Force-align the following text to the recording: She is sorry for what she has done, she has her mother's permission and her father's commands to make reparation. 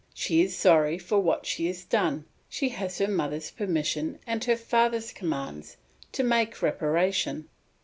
She 0.15 0.41
is 0.41 0.57
sorry 0.57 0.97
for 0.97 1.19
what 1.19 1.45
she 1.45 1.67
has 1.67 1.83
done, 1.83 2.25
she 2.49 2.69
has 2.69 2.97
her 2.97 3.07
mother's 3.07 3.51
permission 3.51 4.17
and 4.25 4.43
her 4.45 4.57
father's 4.57 5.11
commands 5.13 5.77
to 6.13 6.23
make 6.23 6.63
reparation. 6.63 7.47